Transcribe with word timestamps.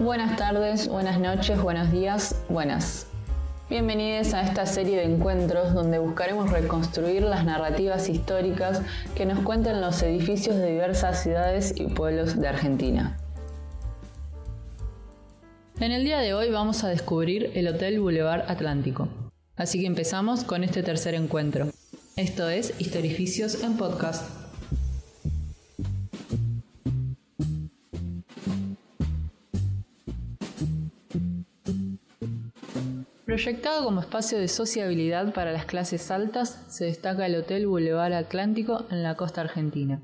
Buenas 0.00 0.36
tardes, 0.36 0.88
buenas 0.88 1.18
noches, 1.18 1.58
buenos 1.58 1.90
días, 1.90 2.36
buenas. 2.50 3.06
Bienvenidos 3.70 4.34
a 4.34 4.42
esta 4.42 4.66
serie 4.66 4.98
de 4.98 5.04
encuentros 5.04 5.72
donde 5.72 5.98
buscaremos 5.98 6.50
reconstruir 6.50 7.22
las 7.22 7.46
narrativas 7.46 8.10
históricas 8.10 8.82
que 9.14 9.24
nos 9.24 9.38
cuentan 9.40 9.80
los 9.80 10.02
edificios 10.02 10.56
de 10.56 10.72
diversas 10.72 11.22
ciudades 11.22 11.72
y 11.76 11.86
pueblos 11.86 12.38
de 12.38 12.46
Argentina. 12.46 13.16
En 15.80 15.92
el 15.92 16.04
día 16.04 16.18
de 16.18 16.34
hoy 16.34 16.50
vamos 16.50 16.84
a 16.84 16.88
descubrir 16.88 17.52
el 17.54 17.66
Hotel 17.66 17.98
Boulevard 17.98 18.50
Atlántico. 18.50 19.08
Así 19.56 19.80
que 19.80 19.86
empezamos 19.86 20.44
con 20.44 20.62
este 20.62 20.82
tercer 20.82 21.14
encuentro. 21.14 21.68
Esto 22.16 22.50
es 22.50 22.74
Historificios 22.78 23.62
en 23.62 23.78
Podcast. 23.78 24.45
Proyectado 33.36 33.84
como 33.84 34.00
espacio 34.00 34.38
de 34.38 34.48
sociabilidad 34.48 35.34
para 35.34 35.52
las 35.52 35.66
clases 35.66 36.10
altas, 36.10 36.64
se 36.68 36.86
destaca 36.86 37.26
el 37.26 37.34
Hotel 37.34 37.66
Boulevard 37.66 38.14
Atlántico 38.14 38.86
en 38.90 39.02
la 39.02 39.14
costa 39.14 39.42
argentina. 39.42 40.00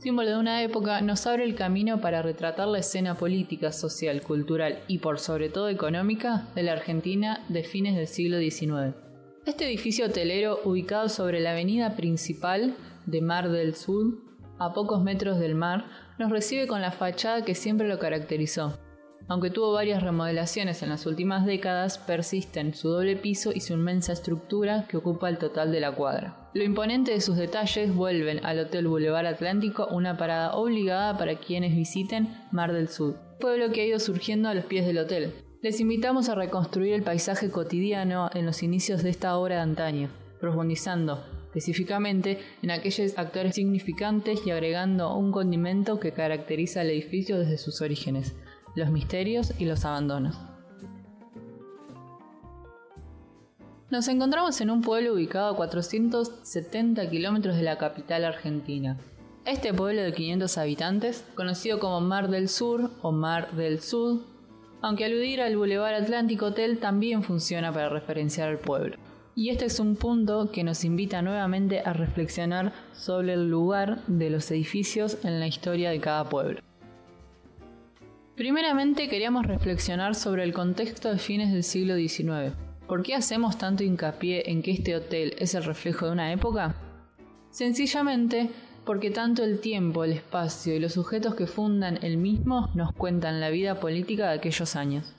Símbolo 0.00 0.30
de 0.30 0.36
una 0.36 0.60
época, 0.64 1.00
nos 1.00 1.28
abre 1.28 1.44
el 1.44 1.54
camino 1.54 2.00
para 2.00 2.22
retratar 2.22 2.66
la 2.66 2.80
escena 2.80 3.14
política, 3.14 3.70
social, 3.70 4.22
cultural 4.22 4.80
y 4.88 4.98
por 4.98 5.20
sobre 5.20 5.48
todo 5.48 5.68
económica 5.68 6.48
de 6.56 6.64
la 6.64 6.72
Argentina 6.72 7.44
de 7.48 7.62
fines 7.62 7.94
del 7.94 8.08
siglo 8.08 8.40
XIX. 8.40 8.96
Este 9.46 9.66
edificio 9.66 10.06
hotelero, 10.06 10.58
ubicado 10.64 11.08
sobre 11.08 11.38
la 11.38 11.52
avenida 11.52 11.94
principal 11.94 12.74
de 13.06 13.20
Mar 13.20 13.48
del 13.48 13.76
Sur, 13.76 14.24
a 14.58 14.72
pocos 14.72 15.04
metros 15.04 15.38
del 15.38 15.54
mar, 15.54 15.84
nos 16.18 16.32
recibe 16.32 16.66
con 16.66 16.80
la 16.80 16.90
fachada 16.90 17.44
que 17.44 17.54
siempre 17.54 17.86
lo 17.86 18.00
caracterizó, 18.00 18.76
aunque 19.30 19.50
tuvo 19.50 19.70
varias 19.70 20.02
remodelaciones 20.02 20.82
en 20.82 20.88
las 20.88 21.06
últimas 21.06 21.46
décadas, 21.46 21.98
persisten 21.98 22.74
su 22.74 22.88
doble 22.88 23.14
piso 23.14 23.52
y 23.54 23.60
su 23.60 23.74
inmensa 23.74 24.12
estructura 24.12 24.88
que 24.88 24.96
ocupa 24.96 25.28
el 25.28 25.38
total 25.38 25.70
de 25.70 25.78
la 25.78 25.94
cuadra. 25.94 26.50
Lo 26.52 26.64
imponente 26.64 27.12
de 27.12 27.20
sus 27.20 27.36
detalles 27.36 27.94
vuelven 27.94 28.44
al 28.44 28.58
Hotel 28.58 28.88
Boulevard 28.88 29.26
Atlántico 29.26 29.86
una 29.86 30.16
parada 30.16 30.54
obligada 30.54 31.16
para 31.16 31.36
quienes 31.36 31.76
visiten 31.76 32.28
Mar 32.50 32.72
del 32.72 32.88
Sur, 32.88 33.18
pueblo 33.38 33.70
que 33.70 33.82
ha 33.82 33.86
ido 33.86 34.00
surgiendo 34.00 34.48
a 34.48 34.54
los 34.54 34.64
pies 34.64 34.84
del 34.84 34.98
hotel. 34.98 35.32
Les 35.62 35.78
invitamos 35.78 36.28
a 36.28 36.34
reconstruir 36.34 36.94
el 36.94 37.04
paisaje 37.04 37.52
cotidiano 37.52 38.30
en 38.34 38.46
los 38.46 38.64
inicios 38.64 39.04
de 39.04 39.10
esta 39.10 39.38
obra 39.38 39.56
de 39.56 39.62
antaño, 39.62 40.10
profundizando 40.40 41.24
específicamente 41.50 42.40
en 42.62 42.72
aquellos 42.72 43.16
actores 43.16 43.54
significantes 43.54 44.44
y 44.44 44.50
agregando 44.50 45.16
un 45.16 45.30
condimento 45.30 46.00
que 46.00 46.10
caracteriza 46.10 46.80
al 46.80 46.90
edificio 46.90 47.38
desde 47.38 47.58
sus 47.58 47.80
orígenes, 47.80 48.34
los 48.74 48.90
misterios 48.90 49.52
y 49.58 49.64
los 49.64 49.84
abandonos. 49.84 50.36
Nos 53.90 54.06
encontramos 54.06 54.60
en 54.60 54.70
un 54.70 54.82
pueblo 54.82 55.14
ubicado 55.14 55.52
a 55.52 55.56
470 55.56 57.10
kilómetros 57.10 57.56
de 57.56 57.62
la 57.62 57.76
capital 57.76 58.24
argentina. 58.24 58.96
Este 59.44 59.74
pueblo 59.74 60.02
de 60.02 60.12
500 60.12 60.58
habitantes, 60.58 61.24
conocido 61.34 61.80
como 61.80 62.00
Mar 62.00 62.28
del 62.28 62.48
Sur 62.48 62.92
o 63.02 63.10
Mar 63.10 63.50
del 63.52 63.80
Sud, 63.80 64.20
aunque 64.80 65.04
aludir 65.04 65.40
al 65.40 65.56
Boulevard 65.56 65.94
Atlántico 65.94 66.46
Hotel 66.46 66.78
también 66.78 67.24
funciona 67.24 67.72
para 67.72 67.88
referenciar 67.88 68.48
al 68.48 68.58
pueblo. 68.58 68.96
Y 69.34 69.48
este 69.48 69.64
es 69.64 69.80
un 69.80 69.96
punto 69.96 70.52
que 70.52 70.62
nos 70.62 70.84
invita 70.84 71.20
nuevamente 71.20 71.80
a 71.80 71.92
reflexionar 71.92 72.72
sobre 72.92 73.32
el 73.32 73.50
lugar 73.50 74.06
de 74.06 74.30
los 74.30 74.50
edificios 74.50 75.18
en 75.24 75.40
la 75.40 75.48
historia 75.48 75.90
de 75.90 76.00
cada 76.00 76.28
pueblo. 76.28 76.60
Primeramente 78.40 79.10
queríamos 79.10 79.44
reflexionar 79.44 80.14
sobre 80.14 80.44
el 80.44 80.54
contexto 80.54 81.10
de 81.10 81.18
fines 81.18 81.52
del 81.52 81.62
siglo 81.62 81.96
XIX. 81.96 82.54
¿Por 82.88 83.02
qué 83.02 83.14
hacemos 83.14 83.58
tanto 83.58 83.84
hincapié 83.84 84.50
en 84.50 84.62
que 84.62 84.70
este 84.70 84.96
hotel 84.96 85.34
es 85.38 85.54
el 85.54 85.62
reflejo 85.62 86.06
de 86.06 86.12
una 86.12 86.32
época? 86.32 86.74
Sencillamente 87.50 88.48
porque 88.86 89.10
tanto 89.10 89.44
el 89.44 89.60
tiempo, 89.60 90.04
el 90.04 90.12
espacio 90.12 90.74
y 90.74 90.78
los 90.78 90.94
sujetos 90.94 91.34
que 91.34 91.46
fundan 91.46 91.98
el 92.00 92.16
mismo 92.16 92.70
nos 92.72 92.94
cuentan 92.94 93.40
la 93.40 93.50
vida 93.50 93.78
política 93.78 94.30
de 94.30 94.38
aquellos 94.38 94.74
años. 94.74 95.12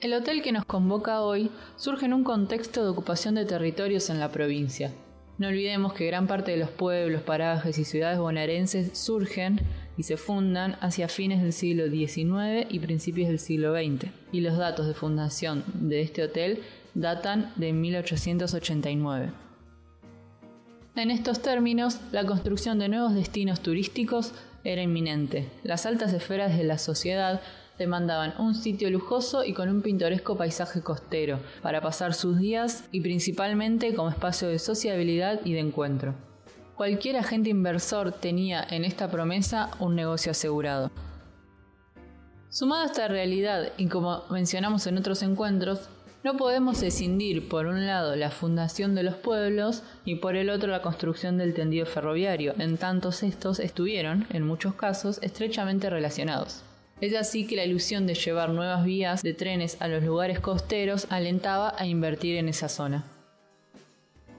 El 0.00 0.14
hotel 0.14 0.42
que 0.42 0.50
nos 0.50 0.64
convoca 0.64 1.20
hoy 1.20 1.52
surge 1.76 2.06
en 2.06 2.14
un 2.14 2.24
contexto 2.24 2.82
de 2.82 2.90
ocupación 2.90 3.36
de 3.36 3.44
territorios 3.44 4.10
en 4.10 4.18
la 4.18 4.32
provincia. 4.32 4.90
No 5.38 5.46
olvidemos 5.46 5.92
que 5.92 6.08
gran 6.08 6.26
parte 6.26 6.50
de 6.50 6.56
los 6.56 6.70
pueblos, 6.70 7.22
parajes 7.22 7.78
y 7.78 7.84
ciudades 7.84 8.18
bonaerenses 8.18 8.98
surgen 8.98 9.60
y 9.96 10.04
se 10.04 10.16
fundan 10.16 10.76
hacia 10.80 11.08
fines 11.08 11.42
del 11.42 11.52
siglo 11.52 11.88
XIX 11.88 12.66
y 12.70 12.78
principios 12.78 13.28
del 13.28 13.38
siglo 13.38 13.74
XX, 13.74 14.10
y 14.32 14.40
los 14.40 14.56
datos 14.56 14.86
de 14.86 14.94
fundación 14.94 15.64
de 15.74 16.02
este 16.02 16.22
hotel 16.22 16.60
datan 16.94 17.52
de 17.56 17.72
1889. 17.72 19.30
En 20.94 21.10
estos 21.10 21.40
términos, 21.40 22.00
la 22.12 22.26
construcción 22.26 22.78
de 22.78 22.88
nuevos 22.88 23.14
destinos 23.14 23.60
turísticos 23.60 24.32
era 24.62 24.82
inminente. 24.82 25.48
Las 25.62 25.86
altas 25.86 26.12
esferas 26.12 26.56
de 26.56 26.64
la 26.64 26.78
sociedad 26.78 27.40
demandaban 27.78 28.34
un 28.38 28.54
sitio 28.54 28.90
lujoso 28.90 29.44
y 29.44 29.54
con 29.54 29.68
un 29.68 29.82
pintoresco 29.82 30.36
paisaje 30.36 30.82
costero 30.82 31.40
para 31.62 31.80
pasar 31.80 32.14
sus 32.14 32.38
días 32.38 32.84
y 32.92 33.00
principalmente 33.00 33.94
como 33.94 34.10
espacio 34.10 34.48
de 34.48 34.58
sociabilidad 34.58 35.40
y 35.44 35.54
de 35.54 35.60
encuentro. 35.60 36.14
Cualquier 36.76 37.16
agente 37.16 37.50
inversor 37.50 38.12
tenía 38.12 38.66
en 38.68 38.84
esta 38.84 39.10
promesa 39.10 39.70
un 39.78 39.94
negocio 39.94 40.32
asegurado. 40.32 40.90
Sumado 42.48 42.82
a 42.82 42.86
esta 42.86 43.08
realidad, 43.08 43.72
y 43.76 43.86
como 43.86 44.24
mencionamos 44.30 44.86
en 44.86 44.96
otros 44.98 45.22
encuentros, 45.22 45.88
no 46.24 46.36
podemos 46.36 46.82
escindir 46.82 47.48
por 47.48 47.66
un 47.66 47.86
lado 47.86 48.16
la 48.16 48.30
fundación 48.30 48.94
de 48.94 49.02
los 49.02 49.16
pueblos 49.16 49.82
y 50.04 50.16
por 50.16 50.36
el 50.36 50.50
otro 50.50 50.70
la 50.70 50.80
construcción 50.80 51.36
del 51.36 51.52
tendido 51.52 51.84
ferroviario, 51.84 52.54
en 52.58 52.78
tantos 52.78 53.22
estos 53.22 53.58
estuvieron, 53.58 54.26
en 54.30 54.46
muchos 54.46 54.74
casos, 54.74 55.18
estrechamente 55.20 55.90
relacionados. 55.90 56.62
Es 57.00 57.14
así 57.16 57.46
que 57.46 57.56
la 57.56 57.64
ilusión 57.64 58.06
de 58.06 58.14
llevar 58.14 58.50
nuevas 58.50 58.84
vías 58.84 59.22
de 59.22 59.34
trenes 59.34 59.76
a 59.80 59.88
los 59.88 60.04
lugares 60.04 60.38
costeros 60.38 61.06
alentaba 61.10 61.74
a 61.76 61.86
invertir 61.86 62.36
en 62.36 62.48
esa 62.48 62.68
zona. 62.68 63.04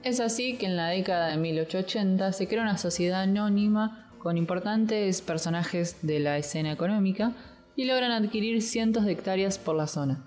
Es 0.03 0.19
así 0.19 0.58
que 0.58 0.66
en 0.66 0.75
la 0.75 0.90
década 0.90 1.28
de 1.28 1.38
1880 1.38 2.34
se 2.34 2.47
crea 2.50 2.62
una 2.62 2.78
sociedad 2.78 3.22
anónima 3.22 4.09
con 4.19 4.36
importantes 4.38 5.22
personajes 5.22 5.97
de 6.02 6.19
la 6.19 6.38
escena 6.38 6.74
económica 6.74 7.31
y 7.78 7.86
logran 7.86 8.12
adquirir 8.12 8.62
cientos 8.62 9.06
de 9.06 9.14
hectáreas 9.14 9.58
por 9.58 9.78
la 9.78 9.88
zona. 9.88 10.22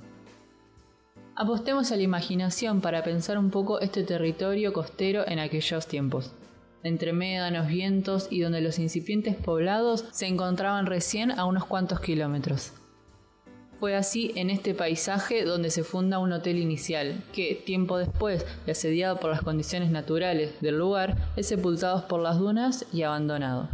Apostemos 1.35 1.93
a 1.93 1.97
la 1.97 2.03
imaginación 2.03 2.81
para 2.81 3.05
pensar 3.05 3.37
un 3.37 3.51
poco 3.51 3.79
este 3.81 4.03
territorio 4.03 4.73
costero 4.73 5.29
en 5.29 5.39
aquellos 5.39 5.87
tiempos, 5.87 6.33
entre 6.83 7.13
médanos, 7.13 7.69
vientos 7.69 8.29
y 8.31 8.41
donde 8.41 8.63
los 8.63 8.79
incipientes 8.79 9.37
poblados 9.37 10.07
se 10.11 10.27
encontraban 10.27 10.87
recién 10.87 11.31
a 11.31 11.45
unos 11.45 11.67
cuantos 11.67 12.01
kilómetros. 12.01 12.73
Fue 13.79 13.95
así 13.95 14.33
en 14.37 14.49
este 14.49 14.73
paisaje 14.73 15.45
donde 15.45 15.71
se 15.71 15.85
funda 15.85 16.19
un 16.19 16.33
hotel 16.33 16.57
inicial, 16.57 17.23
que 17.35 17.55
tiempo 17.55 17.99
después, 17.99 18.47
y 18.67 18.71
asediado 18.71 19.21
por 19.21 19.31
las 19.31 19.43
condiciones 19.43 19.91
naturales 19.91 20.53
del 20.63 20.79
lugar, 20.79 21.17
es 21.37 21.49
sepultado 21.49 22.09
por 22.09 22.21
las 22.21 22.39
dunas 22.39 22.87
y 22.93 23.03
abandonado. 23.03 23.69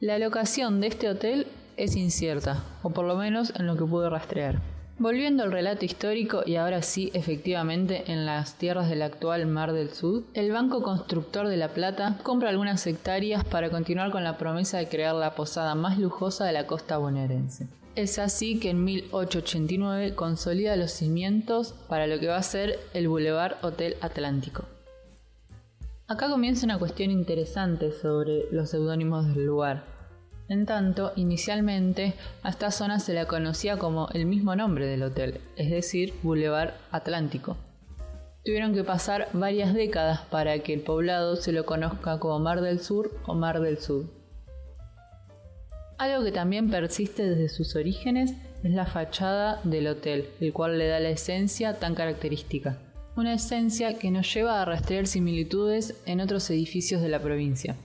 La 0.00 0.18
locación 0.18 0.80
de 0.80 0.88
este 0.88 1.08
hotel 1.08 1.46
es 1.78 1.96
incierta, 1.96 2.62
o 2.82 2.90
por 2.90 3.06
lo 3.06 3.16
menos 3.16 3.54
en 3.56 3.66
lo 3.66 3.76
que 3.76 3.84
pude 3.84 4.10
rastrear. 4.10 4.60
Volviendo 4.98 5.42
al 5.42 5.52
relato 5.52 5.86
histórico 5.86 6.42
y 6.44 6.56
ahora 6.56 6.82
sí 6.82 7.10
efectivamente 7.14 8.04
en 8.12 8.26
las 8.26 8.56
tierras 8.56 8.90
del 8.90 9.00
actual 9.00 9.46
Mar 9.46 9.72
del 9.72 9.90
Sud, 9.90 10.24
el 10.34 10.52
Banco 10.52 10.82
Constructor 10.82 11.48
de 11.48 11.56
La 11.56 11.68
Plata 11.68 12.18
compra 12.22 12.50
algunas 12.50 12.86
hectáreas 12.86 13.44
para 13.44 13.70
continuar 13.70 14.10
con 14.10 14.22
la 14.22 14.36
promesa 14.36 14.76
de 14.76 14.88
crear 14.88 15.14
la 15.14 15.34
posada 15.34 15.74
más 15.74 15.98
lujosa 15.98 16.44
de 16.44 16.52
la 16.52 16.66
costa 16.66 16.98
bonaerense. 16.98 17.68
Es 17.94 18.18
así 18.18 18.58
que 18.58 18.70
en 18.70 18.84
1889 18.84 20.14
consolida 20.14 20.76
los 20.76 20.92
cimientos 20.92 21.74
para 21.88 22.06
lo 22.06 22.18
que 22.18 22.26
va 22.26 22.38
a 22.38 22.42
ser 22.42 22.78
el 22.94 23.06
Boulevard 23.06 23.62
Hotel 23.62 23.96
Atlántico. 24.00 24.64
Acá 26.08 26.30
comienza 26.30 26.64
una 26.64 26.78
cuestión 26.78 27.10
interesante 27.10 27.92
sobre 27.92 28.50
los 28.50 28.70
seudónimos 28.70 29.26
del 29.34 29.44
lugar. 29.44 29.84
En 30.48 30.64
tanto, 30.64 31.12
inicialmente 31.16 32.14
a 32.42 32.48
esta 32.48 32.70
zona 32.70 32.98
se 32.98 33.12
la 33.12 33.26
conocía 33.26 33.76
como 33.76 34.08
el 34.14 34.24
mismo 34.24 34.56
nombre 34.56 34.86
del 34.86 35.02
hotel, 35.02 35.42
es 35.56 35.70
decir, 35.70 36.14
Boulevard 36.22 36.72
Atlántico. 36.92 37.58
Tuvieron 38.42 38.74
que 38.74 38.84
pasar 38.84 39.28
varias 39.34 39.74
décadas 39.74 40.22
para 40.30 40.58
que 40.60 40.72
el 40.72 40.80
poblado 40.80 41.36
se 41.36 41.52
lo 41.52 41.66
conozca 41.66 42.18
como 42.18 42.38
Mar 42.38 42.62
del 42.62 42.80
Sur 42.80 43.12
o 43.26 43.34
Mar 43.34 43.60
del 43.60 43.78
Sud. 43.78 44.06
Algo 46.02 46.24
que 46.24 46.32
también 46.32 46.68
persiste 46.68 47.22
desde 47.22 47.48
sus 47.48 47.76
orígenes 47.76 48.32
es 48.64 48.72
la 48.72 48.86
fachada 48.86 49.60
del 49.62 49.86
hotel, 49.86 50.30
el 50.40 50.52
cual 50.52 50.76
le 50.76 50.88
da 50.88 50.98
la 50.98 51.10
esencia 51.10 51.78
tan 51.78 51.94
característica. 51.94 52.76
Una 53.14 53.34
esencia 53.34 53.96
que 54.00 54.10
nos 54.10 54.34
lleva 54.34 54.60
a 54.60 54.64
rastrear 54.64 55.06
similitudes 55.06 56.02
en 56.04 56.20
otros 56.20 56.50
edificios 56.50 57.02
de 57.02 57.08
la 57.08 57.22
provincia. 57.22 57.76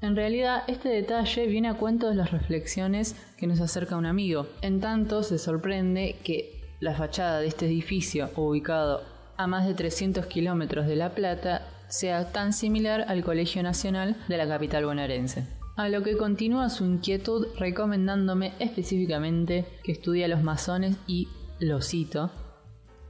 En 0.00 0.16
realidad, 0.16 0.62
este 0.66 0.88
detalle 0.88 1.46
viene 1.46 1.68
a 1.68 1.74
cuento 1.74 2.08
de 2.08 2.14
las 2.14 2.30
reflexiones 2.30 3.16
que 3.36 3.46
nos 3.46 3.60
acerca 3.60 3.98
un 3.98 4.06
amigo. 4.06 4.46
En 4.62 4.80
tanto, 4.80 5.22
se 5.22 5.36
sorprende 5.36 6.16
que 6.24 6.62
la 6.80 6.94
fachada 6.94 7.40
de 7.40 7.48
este 7.48 7.66
edificio, 7.66 8.30
ubicado 8.34 9.02
a 9.36 9.46
más 9.46 9.66
de 9.66 9.74
300 9.74 10.24
kilómetros 10.24 10.86
de 10.86 10.96
La 10.96 11.10
Plata, 11.10 11.68
sea 11.88 12.32
tan 12.32 12.54
similar 12.54 13.04
al 13.08 13.22
Colegio 13.22 13.62
Nacional 13.62 14.16
de 14.26 14.38
la 14.38 14.48
capital 14.48 14.86
bonaerense. 14.86 15.63
A 15.76 15.88
lo 15.88 16.04
que 16.04 16.16
continúa 16.16 16.70
su 16.70 16.84
inquietud 16.84 17.48
recomendándome 17.58 18.52
específicamente 18.60 19.66
que 19.82 19.90
estudie 19.90 20.24
a 20.24 20.28
los 20.28 20.40
masones 20.40 20.96
y, 21.08 21.26
lo 21.58 21.82
cito, 21.82 22.30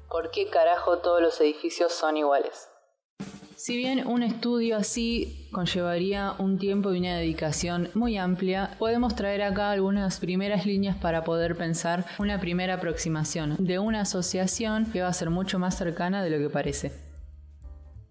¿por 0.09 0.31
qué 0.31 0.49
carajo 0.49 0.99
todos 0.99 1.21
los 1.21 1.39
edificios 1.43 1.93
son 1.93 2.17
iguales? 2.17 2.71
Si 3.57 3.77
bien 3.77 4.07
un 4.07 4.23
estudio 4.23 4.79
así 4.79 5.47
conllevaría 5.53 6.37
un 6.39 6.59
tiempo 6.59 6.95
y 6.95 7.01
una 7.01 7.19
dedicación 7.19 7.91
muy 7.93 8.17
amplia, 8.17 8.77
podemos 8.79 9.15
traer 9.15 9.43
acá 9.43 9.71
algunas 9.71 10.19
primeras 10.19 10.65
líneas 10.65 10.97
para 10.97 11.23
poder 11.23 11.57
pensar 11.57 12.07
una 12.19 12.41
primera 12.41 12.75
aproximación 12.75 13.57
de 13.59 13.79
una 13.79 14.01
asociación 14.01 14.91
que 14.91 15.03
va 15.03 15.09
a 15.09 15.13
ser 15.13 15.29
mucho 15.29 15.59
más 15.59 15.77
cercana 15.77 16.25
de 16.25 16.31
lo 16.31 16.39
que 16.39 16.49
parece. 16.49 17.04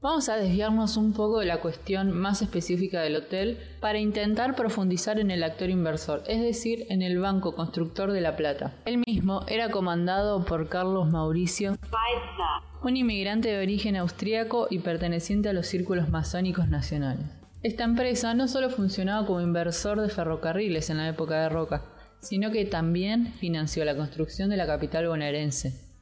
Vamos 0.03 0.27
a 0.27 0.35
desviarnos 0.35 0.97
un 0.97 1.13
poco 1.13 1.39
de 1.39 1.45
la 1.45 1.61
cuestión 1.61 2.11
más 2.11 2.41
específica 2.41 2.99
del 2.99 3.15
hotel 3.15 3.57
para 3.79 3.99
intentar 3.99 4.53
profundizar 4.53 5.17
en 5.17 5.31
el 5.31 5.43
actor 5.43 5.69
inversor, 5.69 6.23
es 6.27 6.41
decir, 6.41 6.85
en 6.89 7.01
el 7.01 7.19
Banco 7.19 7.55
Constructor 7.55 8.11
de 8.11 8.19
La 8.19 8.35
Plata. 8.35 8.73
El 8.83 9.01
mismo 9.07 9.45
era 9.47 9.71
comandado 9.71 10.43
por 10.43 10.67
Carlos 10.67 11.09
Mauricio 11.09 11.77
un 12.83 12.97
inmigrante 12.97 13.47
de 13.47 13.63
origen 13.63 13.95
austríaco 13.95 14.67
y 14.69 14.79
perteneciente 14.79 15.47
a 15.47 15.53
los 15.53 15.67
círculos 15.67 16.09
masónicos 16.09 16.67
nacionales. 16.67 17.25
Esta 17.61 17.85
empresa 17.85 18.33
no 18.33 18.49
solo 18.49 18.69
funcionaba 18.69 19.25
como 19.25 19.39
inversor 19.39 20.01
de 20.01 20.09
ferrocarriles 20.09 20.89
en 20.89 20.97
la 20.97 21.07
época 21.07 21.39
de 21.39 21.47
Roca, 21.47 21.85
sino 22.19 22.51
que 22.51 22.65
también 22.65 23.27
financió 23.35 23.85
la 23.85 23.95
construcción 23.95 24.49
de 24.49 24.57
la 24.57 24.67
capital 24.67 25.07
bonaerense. 25.07 25.92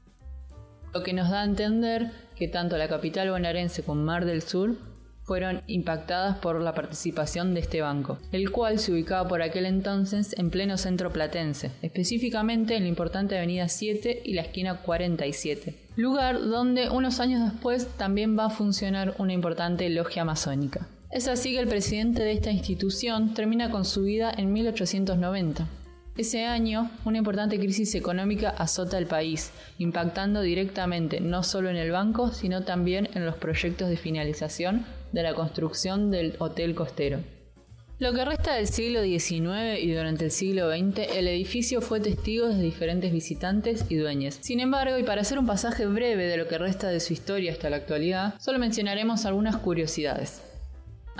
Lo 0.93 1.03
que 1.03 1.13
nos 1.13 1.29
da 1.29 1.41
a 1.41 1.45
entender 1.45 2.11
que 2.35 2.47
tanto 2.47 2.77
la 2.77 2.89
capital 2.89 3.29
bonaerense 3.29 3.83
como 3.83 4.03
Mar 4.03 4.25
del 4.25 4.41
Sur 4.41 4.75
fueron 5.23 5.61
impactadas 5.67 6.37
por 6.39 6.59
la 6.59 6.73
participación 6.73 7.53
de 7.53 7.61
este 7.61 7.79
banco, 7.79 8.17
el 8.33 8.51
cual 8.51 8.79
se 8.79 8.91
ubicaba 8.91 9.29
por 9.29 9.41
aquel 9.41 9.65
entonces 9.65 10.35
en 10.37 10.49
pleno 10.49 10.77
centro 10.77 11.13
platense, 11.13 11.71
específicamente 11.81 12.75
en 12.75 12.83
la 12.83 12.89
importante 12.89 13.37
Avenida 13.37 13.69
7 13.69 14.23
y 14.25 14.33
la 14.33 14.41
esquina 14.41 14.81
47, 14.81 15.75
lugar 15.95 16.41
donde 16.41 16.89
unos 16.89 17.21
años 17.21 17.49
después 17.49 17.87
también 17.97 18.37
va 18.37 18.47
a 18.47 18.49
funcionar 18.49 19.15
una 19.19 19.31
importante 19.31 19.87
logia 19.89 20.25
masónica. 20.25 20.87
Es 21.11 21.27
así 21.27 21.51
que 21.51 21.59
el 21.59 21.67
presidente 21.67 22.23
de 22.23 22.33
esta 22.33 22.51
institución 22.51 23.33
termina 23.33 23.69
con 23.69 23.85
su 23.85 24.03
vida 24.03 24.33
en 24.35 24.51
1890. 24.51 25.67
Ese 26.17 26.43
año, 26.45 26.91
una 27.05 27.19
importante 27.19 27.57
crisis 27.57 27.95
económica 27.95 28.49
azota 28.49 28.97
el 28.97 29.07
país, 29.07 29.51
impactando 29.77 30.41
directamente 30.41 31.21
no 31.21 31.41
solo 31.41 31.69
en 31.69 31.77
el 31.77 31.91
banco, 31.91 32.33
sino 32.33 32.63
también 32.63 33.07
en 33.13 33.25
los 33.25 33.35
proyectos 33.35 33.87
de 33.87 33.95
finalización 33.95 34.85
de 35.13 35.23
la 35.23 35.33
construcción 35.33 36.11
del 36.11 36.35
hotel 36.39 36.75
costero. 36.75 37.19
Lo 37.97 38.13
que 38.13 38.25
resta 38.25 38.55
del 38.55 38.67
siglo 38.67 39.03
XIX 39.03 39.79
y 39.79 39.93
durante 39.93 40.25
el 40.25 40.31
siglo 40.31 40.69
XX, 40.69 41.15
el 41.15 41.27
edificio 41.27 41.81
fue 41.81 42.01
testigo 42.01 42.49
de 42.49 42.61
diferentes 42.61 43.13
visitantes 43.13 43.85
y 43.89 43.95
dueños. 43.95 44.37
Sin 44.41 44.59
embargo, 44.59 44.97
y 44.97 45.03
para 45.03 45.21
hacer 45.21 45.39
un 45.39 45.45
pasaje 45.45 45.85
breve 45.85 46.25
de 46.25 46.35
lo 46.35 46.47
que 46.47 46.57
resta 46.57 46.89
de 46.89 46.99
su 46.99 47.13
historia 47.13 47.53
hasta 47.53 47.69
la 47.69 47.77
actualidad, 47.77 48.33
solo 48.39 48.59
mencionaremos 48.59 49.25
algunas 49.25 49.55
curiosidades. 49.57 50.41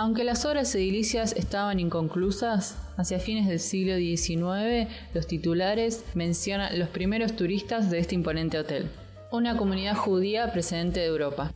Aunque 0.02 0.24
las 0.24 0.46
obras 0.46 0.74
edilicias 0.74 1.32
estaban 1.34 1.80
inconclusas, 1.80 2.76
hacia 2.98 3.20
fines 3.20 3.48
del 3.48 3.60
siglo 3.60 3.98
XIX 3.98 4.92
los 5.14 5.28
titulares 5.28 6.04
mencionan 6.16 6.80
los 6.80 6.90
primeros 6.90 7.36
turistas 7.36 7.92
de 7.92 8.00
este 8.00 8.16
imponente 8.16 8.58
hotel, 8.58 8.90
una 9.32 9.56
comunidad 9.58 9.96
judía 9.96 10.52
precedente 10.52 11.02
de 11.02 11.06
Europa. 11.06 11.54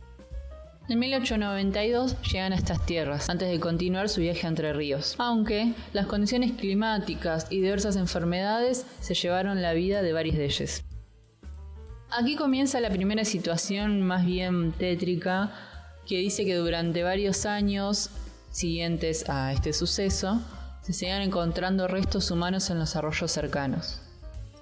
En 0.88 1.00
1892 1.00 2.22
llegan 2.22 2.52
a 2.52 2.54
estas 2.54 2.86
tierras, 2.86 3.28
antes 3.28 3.50
de 3.50 3.58
continuar 3.58 4.08
su 4.08 4.20
viaje 4.20 4.46
entre 4.46 4.72
ríos, 4.72 5.16
aunque 5.18 5.72
las 5.92 6.06
condiciones 6.06 6.52
climáticas 6.52 7.48
y 7.50 7.56
diversas 7.56 7.96
enfermedades 7.96 8.86
se 9.00 9.14
llevaron 9.14 9.60
la 9.60 9.72
vida 9.72 10.02
de 10.02 10.12
varios 10.12 10.36
de 10.36 10.44
ellos. 10.44 10.84
Aquí 12.16 12.36
comienza 12.36 12.78
la 12.78 12.90
primera 12.90 13.24
situación 13.24 14.02
más 14.02 14.24
bien 14.24 14.70
tétrica 14.70 15.50
que 16.06 16.18
dice 16.18 16.44
que 16.44 16.54
durante 16.54 17.02
varios 17.02 17.44
años 17.44 18.10
siguientes 18.56 19.28
a 19.28 19.52
este 19.52 19.72
suceso, 19.72 20.40
se 20.80 20.92
siguen 20.92 21.20
encontrando 21.20 21.86
restos 21.88 22.30
humanos 22.30 22.70
en 22.70 22.78
los 22.78 22.96
arroyos 22.96 23.30
cercanos. 23.30 24.00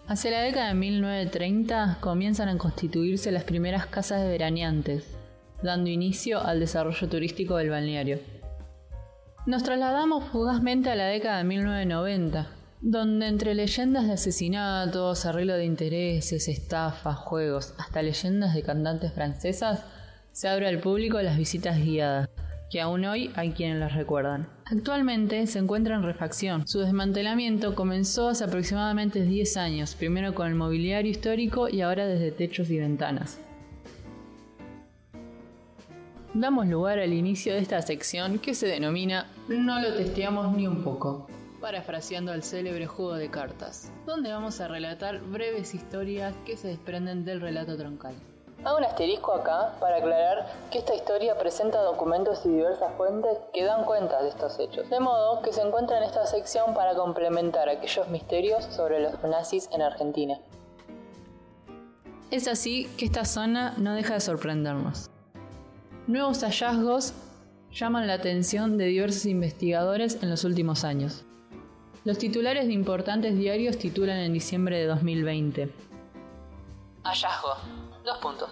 Hacia 0.08 0.32
la 0.32 0.40
década 0.40 0.68
de 0.68 0.74
1930 0.74 1.98
comienzan 2.00 2.48
a 2.48 2.58
constituirse 2.58 3.30
las 3.30 3.44
primeras 3.44 3.86
casas 3.86 4.20
de 4.20 4.28
veraneantes, 4.28 5.04
dando 5.62 5.90
inicio 5.90 6.44
al 6.44 6.60
desarrollo 6.60 7.08
turístico 7.08 7.56
del 7.56 7.70
balneario. 7.70 8.18
Nos 9.46 9.62
trasladamos 9.62 10.24
fugazmente 10.30 10.90
a 10.90 10.96
la 10.96 11.06
década 11.06 11.38
de 11.38 11.44
1990, 11.44 12.48
donde 12.80 13.28
entre 13.28 13.54
leyendas 13.54 14.06
de 14.06 14.14
asesinatos, 14.14 15.24
arreglo 15.24 15.54
de 15.54 15.66
intereses, 15.66 16.48
estafas, 16.48 17.16
juegos, 17.16 17.74
hasta 17.78 18.02
leyendas 18.02 18.54
de 18.54 18.62
cantantes 18.62 19.12
francesas, 19.12 19.84
se 20.32 20.48
abre 20.48 20.66
al 20.66 20.80
público 20.80 21.22
las 21.22 21.38
visitas 21.38 21.78
guiadas, 21.78 22.28
que 22.74 22.80
aún 22.80 23.04
hoy 23.04 23.30
hay 23.36 23.52
quienes 23.52 23.78
las 23.78 23.94
recuerdan. 23.94 24.48
Actualmente 24.64 25.46
se 25.46 25.60
encuentra 25.60 25.94
en 25.94 26.02
refacción. 26.02 26.66
Su 26.66 26.80
desmantelamiento 26.80 27.76
comenzó 27.76 28.26
hace 28.26 28.42
aproximadamente 28.42 29.22
10 29.22 29.56
años, 29.58 29.94
primero 29.94 30.34
con 30.34 30.48
el 30.48 30.56
mobiliario 30.56 31.08
histórico 31.08 31.68
y 31.68 31.82
ahora 31.82 32.04
desde 32.04 32.32
techos 32.32 32.70
y 32.70 32.80
ventanas. 32.80 33.38
Damos 36.34 36.66
lugar 36.66 36.98
al 36.98 37.12
inicio 37.12 37.52
de 37.54 37.60
esta 37.60 37.80
sección 37.80 38.40
que 38.40 38.54
se 38.54 38.66
denomina 38.66 39.28
No 39.46 39.80
lo 39.80 39.94
testeamos 39.94 40.52
ni 40.56 40.66
un 40.66 40.82
poco, 40.82 41.28
parafraseando 41.60 42.32
al 42.32 42.42
célebre 42.42 42.88
juego 42.88 43.14
de 43.14 43.30
cartas, 43.30 43.92
donde 44.04 44.32
vamos 44.32 44.60
a 44.60 44.66
relatar 44.66 45.20
breves 45.20 45.76
historias 45.76 46.34
que 46.44 46.56
se 46.56 46.66
desprenden 46.66 47.24
del 47.24 47.40
relato 47.40 47.76
troncal. 47.76 48.16
Hago 48.62 48.78
un 48.78 48.84
asterisco 48.84 49.32
acá 49.32 49.74
para 49.80 49.96
aclarar 49.96 50.46
que 50.70 50.78
esta 50.78 50.94
historia 50.94 51.36
presenta 51.36 51.82
documentos 51.82 52.46
y 52.46 52.50
diversas 52.50 52.94
fuentes 52.96 53.38
que 53.52 53.64
dan 53.64 53.84
cuenta 53.84 54.22
de 54.22 54.28
estos 54.28 54.58
hechos, 54.58 54.88
de 54.88 55.00
modo 55.00 55.42
que 55.42 55.52
se 55.52 55.60
encuentra 55.60 55.98
en 55.98 56.04
esta 56.04 56.24
sección 56.26 56.72
para 56.74 56.94
complementar 56.94 57.68
aquellos 57.68 58.08
misterios 58.08 58.64
sobre 58.64 59.00
los 59.00 59.22
nazis 59.22 59.68
en 59.72 59.82
Argentina. 59.82 60.38
Es 62.30 62.48
así 62.48 62.86
que 62.96 63.04
esta 63.04 63.24
zona 63.24 63.74
no 63.76 63.94
deja 63.94 64.14
de 64.14 64.20
sorprendernos. 64.20 65.10
Nuevos 66.06 66.42
hallazgos 66.42 67.12
llaman 67.70 68.06
la 68.06 68.14
atención 68.14 68.78
de 68.78 68.86
diversos 68.86 69.26
investigadores 69.26 70.22
en 70.22 70.30
los 70.30 70.44
últimos 70.44 70.84
años. 70.84 71.24
Los 72.04 72.18
titulares 72.18 72.66
de 72.66 72.72
importantes 72.72 73.36
diarios 73.36 73.78
titulan 73.78 74.18
en 74.18 74.32
diciembre 74.32 74.78
de 74.78 74.86
2020. 74.86 75.70
Hallazgo. 77.02 77.93
Dos 78.04 78.18
puntos. 78.18 78.50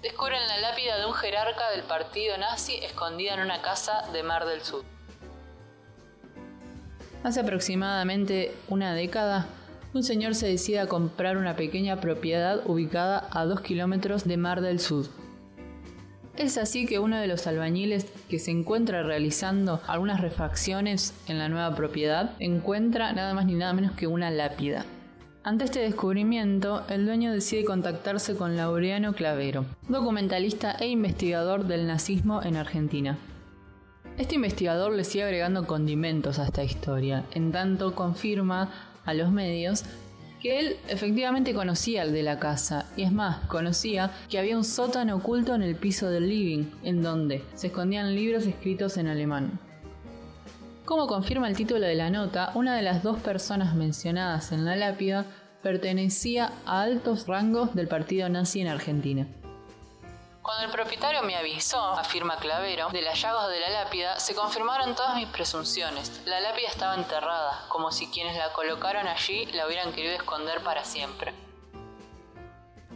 Descubren 0.00 0.40
la 0.48 0.60
lápida 0.60 0.98
de 0.98 1.04
un 1.04 1.12
jerarca 1.12 1.70
del 1.72 1.82
partido 1.82 2.38
nazi 2.38 2.76
escondida 2.76 3.34
en 3.34 3.40
una 3.40 3.60
casa 3.60 4.04
de 4.14 4.22
Mar 4.22 4.46
del 4.46 4.62
Sur. 4.62 4.82
Hace 7.22 7.40
aproximadamente 7.40 8.54
una 8.68 8.94
década, 8.94 9.46
un 9.92 10.02
señor 10.02 10.34
se 10.34 10.46
decide 10.46 10.80
a 10.80 10.86
comprar 10.86 11.36
una 11.36 11.54
pequeña 11.54 12.00
propiedad 12.00 12.62
ubicada 12.64 13.28
a 13.30 13.44
dos 13.44 13.60
kilómetros 13.60 14.24
de 14.24 14.38
Mar 14.38 14.62
del 14.62 14.80
Sur. 14.80 15.04
Es 16.38 16.56
así 16.56 16.86
que 16.86 16.98
uno 16.98 17.20
de 17.20 17.26
los 17.26 17.46
albañiles 17.46 18.06
que 18.30 18.38
se 18.38 18.52
encuentra 18.52 19.02
realizando 19.02 19.82
algunas 19.86 20.22
refacciones 20.22 21.12
en 21.26 21.38
la 21.38 21.50
nueva 21.50 21.74
propiedad 21.74 22.30
encuentra 22.38 23.12
nada 23.12 23.34
más 23.34 23.44
ni 23.44 23.54
nada 23.54 23.74
menos 23.74 23.92
que 23.92 24.06
una 24.06 24.30
lápida. 24.30 24.86
Ante 25.48 25.64
este 25.64 25.78
descubrimiento, 25.78 26.84
el 26.90 27.06
dueño 27.06 27.32
decide 27.32 27.64
contactarse 27.64 28.36
con 28.36 28.54
Laureano 28.54 29.14
Clavero, 29.14 29.64
documentalista 29.88 30.72
e 30.72 30.88
investigador 30.88 31.64
del 31.64 31.86
nazismo 31.86 32.42
en 32.42 32.56
Argentina. 32.56 33.16
Este 34.18 34.34
investigador 34.34 34.92
le 34.92 35.04
sigue 35.04 35.24
agregando 35.24 35.66
condimentos 35.66 36.38
a 36.38 36.44
esta 36.44 36.62
historia, 36.62 37.24
en 37.32 37.50
tanto 37.50 37.94
confirma 37.94 38.70
a 39.06 39.14
los 39.14 39.32
medios 39.32 39.84
que 40.42 40.60
él 40.60 40.76
efectivamente 40.86 41.54
conocía 41.54 42.02
el 42.02 42.12
de 42.12 42.24
la 42.24 42.38
casa, 42.38 42.84
y 42.94 43.04
es 43.04 43.12
más, 43.12 43.38
conocía 43.46 44.10
que 44.28 44.38
había 44.38 44.54
un 44.54 44.64
sótano 44.64 45.16
oculto 45.16 45.54
en 45.54 45.62
el 45.62 45.76
piso 45.76 46.10
del 46.10 46.28
living, 46.28 46.66
en 46.82 47.02
donde 47.02 47.42
se 47.54 47.68
escondían 47.68 48.14
libros 48.14 48.44
escritos 48.44 48.98
en 48.98 49.06
alemán. 49.06 49.58
Como 50.88 51.06
confirma 51.06 51.48
el 51.48 51.54
título 51.54 51.86
de 51.86 51.94
la 51.94 52.08
nota, 52.08 52.50
una 52.54 52.74
de 52.74 52.80
las 52.80 53.02
dos 53.02 53.20
personas 53.20 53.74
mencionadas 53.74 54.52
en 54.52 54.64
la 54.64 54.74
lápida 54.74 55.26
pertenecía 55.62 56.50
a 56.64 56.80
altos 56.80 57.26
rangos 57.26 57.74
del 57.74 57.88
partido 57.88 58.26
nazi 58.30 58.62
en 58.62 58.68
Argentina. 58.68 59.26
Cuando 60.40 60.64
el 60.64 60.70
propietario 60.70 61.22
me 61.24 61.36
avisó, 61.36 61.78
afirma 61.78 62.38
Clavero, 62.38 62.88
del 62.88 63.04
hallazgo 63.04 63.48
de 63.48 63.60
la 63.60 63.68
lápida, 63.68 64.18
se 64.18 64.34
confirmaron 64.34 64.94
todas 64.94 65.16
mis 65.16 65.28
presunciones. 65.28 66.22
La 66.24 66.40
lápida 66.40 66.68
estaba 66.68 66.94
enterrada, 66.94 67.66
como 67.68 67.92
si 67.92 68.06
quienes 68.06 68.38
la 68.38 68.54
colocaron 68.54 69.06
allí 69.06 69.44
la 69.52 69.66
hubieran 69.66 69.92
querido 69.92 70.14
esconder 70.14 70.62
para 70.62 70.86
siempre. 70.86 71.34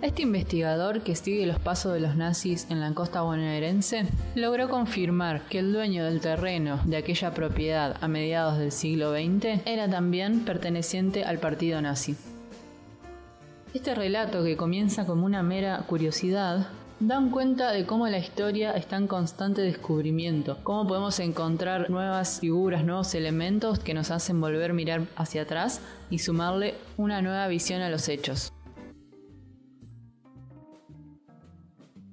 Este 0.03 0.23
investigador, 0.23 1.03
que 1.03 1.15
sigue 1.15 1.47
los 1.47 1.61
pasos 1.61 1.95
de 1.95 2.01
los 2.01 2.17
nazis 2.17 2.67
en 2.71 2.81
la 2.81 2.93
costa 2.93 3.23
bonaerense, 3.23 4.05
logró 4.35 4.69
confirmar 4.69 5.43
que 5.43 5.61
el 5.61 5.73
dueño 5.73 6.05
del 6.05 6.21
terreno 6.21 6.81
de 6.85 6.97
aquella 6.97 7.33
propiedad 7.33 7.97
a 8.01 8.09
mediados 8.09 8.59
del 8.59 8.73
siglo 8.73 9.13
XX 9.13 9.65
era 9.65 9.89
también 9.89 10.45
perteneciente 10.45 11.23
al 11.23 11.39
partido 11.39 11.81
nazi. 11.81 12.17
Este 13.75 13.95
relato, 13.95 14.43
que 14.43 14.57
comienza 14.57 15.07
como 15.07 15.25
una 15.25 15.45
mera 15.45 15.79
curiosidad, 15.87 16.67
dan 16.99 17.31
cuenta 17.31 17.71
de 17.71 17.87
cómo 17.87 18.09
la 18.09 18.19
historia 18.19 18.73
está 18.73 18.97
en 18.97 19.07
constante 19.07 19.63
descubrimiento, 19.63 20.59
cómo 20.65 20.85
podemos 20.85 21.21
encontrar 21.21 21.91
nuevas 21.91 22.41
figuras, 22.41 22.85
nuevos 22.85 23.15
elementos 23.15 23.79
que 23.79 23.95
nos 23.95 24.11
hacen 24.11 24.41
volver 24.41 24.73
a 24.73 24.75
mirar 24.75 25.03
hacia 25.15 25.43
atrás 25.43 25.81
y 26.11 26.19
sumarle 26.19 26.75
una 26.97 27.23
nueva 27.23 27.47
visión 27.47 27.83
a 27.83 27.89
los 27.89 28.09
hechos. 28.09 28.53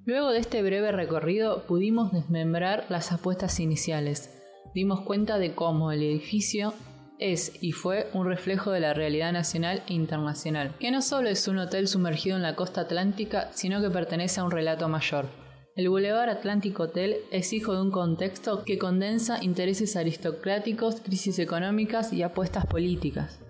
Luego 0.09 0.31
de 0.31 0.39
este 0.39 0.63
breve 0.63 0.91
recorrido 0.91 1.67
pudimos 1.67 2.11
desmembrar 2.11 2.87
las 2.89 3.11
apuestas 3.11 3.59
iniciales. 3.59 4.41
Dimos 4.73 5.01
cuenta 5.01 5.37
de 5.37 5.53
cómo 5.53 5.91
el 5.91 6.01
edificio 6.01 6.73
es 7.19 7.61
y 7.61 7.73
fue 7.73 8.09
un 8.15 8.25
reflejo 8.25 8.71
de 8.71 8.79
la 8.79 8.95
realidad 8.95 9.31
nacional 9.31 9.83
e 9.87 9.93
internacional, 9.93 10.73
que 10.79 10.89
no 10.89 11.03
solo 11.03 11.29
es 11.29 11.47
un 11.47 11.59
hotel 11.59 11.87
sumergido 11.87 12.37
en 12.37 12.41
la 12.41 12.55
costa 12.55 12.81
atlántica, 12.81 13.51
sino 13.53 13.83
que 13.83 13.91
pertenece 13.91 14.39
a 14.39 14.45
un 14.45 14.49
relato 14.49 14.89
mayor. 14.89 15.27
El 15.75 15.89
Boulevard 15.89 16.29
Atlántico 16.29 16.81
Hotel 16.81 17.17
es 17.29 17.53
hijo 17.53 17.75
de 17.75 17.81
un 17.83 17.91
contexto 17.91 18.63
que 18.65 18.79
condensa 18.79 19.43
intereses 19.43 19.95
aristocráticos, 19.95 21.01
crisis 21.01 21.37
económicas 21.37 22.13
y 22.13 22.23
apuestas 22.23 22.65
políticas. 22.65 23.41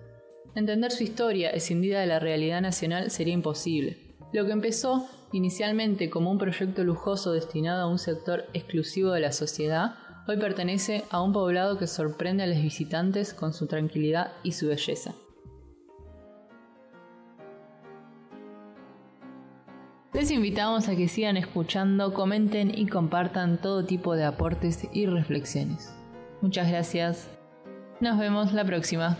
Entender 0.54 0.90
su 0.90 1.04
historia 1.04 1.48
escindida 1.48 2.00
de 2.00 2.06
la 2.06 2.18
realidad 2.18 2.60
nacional 2.60 3.10
sería 3.10 3.32
imposible. 3.32 3.96
Lo 4.34 4.44
que 4.44 4.52
empezó 4.52 5.08
inicialmente 5.32 6.10
como 6.10 6.30
un 6.30 6.38
proyecto 6.38 6.84
lujoso 6.84 7.32
destinado 7.32 7.82
a 7.82 7.88
un 7.88 7.98
sector 7.98 8.46
exclusivo 8.52 9.12
de 9.12 9.20
la 9.20 9.32
sociedad, 9.32 9.94
hoy 10.26 10.36
pertenece 10.38 11.04
a 11.10 11.22
un 11.22 11.32
poblado 11.32 11.78
que 11.78 11.86
sorprende 11.86 12.42
a 12.42 12.46
los 12.46 12.60
visitantes 12.60 13.34
con 13.34 13.52
su 13.52 13.66
tranquilidad 13.66 14.32
y 14.42 14.52
su 14.52 14.68
belleza. 14.68 15.14
Les 20.12 20.30
invitamos 20.32 20.88
a 20.88 20.96
que 20.96 21.08
sigan 21.08 21.36
escuchando, 21.36 22.12
comenten 22.12 22.76
y 22.76 22.88
compartan 22.88 23.60
todo 23.60 23.84
tipo 23.84 24.16
de 24.16 24.24
aportes 24.24 24.88
y 24.92 25.06
reflexiones. 25.06 25.94
Muchas 26.42 26.68
gracias. 26.68 27.28
Nos 28.00 28.18
vemos 28.18 28.52
la 28.52 28.64
próxima. 28.64 29.16